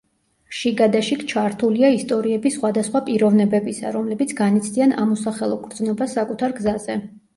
შიგადაშიგ 0.59 1.19
ჩართულია 1.33 1.91
ისტორიები 1.97 2.51
სხვადასხვა 2.57 3.01
პიროვნებებისა, 3.09 3.91
რომლებიც 3.99 4.33
განიცდიან 4.41 4.97
ამ 5.05 5.15
„უსახელო 5.17 5.61
გრძნობას“ 5.67 6.17
საკუთარ 6.21 6.57
გზაზე. 6.63 6.99